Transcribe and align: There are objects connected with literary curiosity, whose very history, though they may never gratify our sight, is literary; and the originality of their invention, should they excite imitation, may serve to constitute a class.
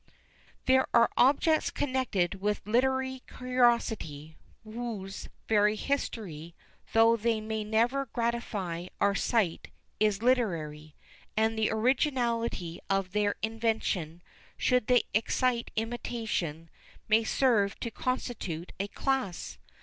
There 0.65 0.87
are 0.95 1.11
objects 1.15 1.69
connected 1.69 2.41
with 2.41 2.65
literary 2.65 3.19
curiosity, 3.27 4.35
whose 4.63 5.29
very 5.47 5.75
history, 5.75 6.55
though 6.93 7.15
they 7.15 7.39
may 7.39 7.63
never 7.63 8.07
gratify 8.07 8.87
our 8.99 9.13
sight, 9.13 9.67
is 9.99 10.23
literary; 10.23 10.95
and 11.37 11.55
the 11.55 11.69
originality 11.69 12.79
of 12.89 13.11
their 13.11 13.35
invention, 13.43 14.23
should 14.57 14.87
they 14.87 15.03
excite 15.13 15.69
imitation, 15.75 16.71
may 17.07 17.23
serve 17.23 17.79
to 17.81 17.91
constitute 17.91 18.71
a 18.79 18.87
class. 18.87 19.59